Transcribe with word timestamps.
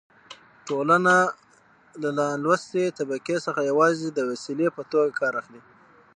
ټولنه 0.67 1.15
له 2.01 2.09
نالوستې 2.19 2.83
طبقې 2.99 3.37
څخه 3.45 3.61
يوازې 3.71 4.07
د 4.11 4.19
وسيلې 4.29 4.67
په 4.75 4.81
توګه 4.91 5.17
کار 5.21 5.33
اخلي. 5.41 5.61